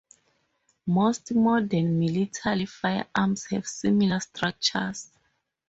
Most 0.87 1.31
modern 1.35 1.99
military 1.99 2.65
firearms 2.65 3.45
have 3.51 3.67
similar 3.67 4.19
structures. 4.19 5.11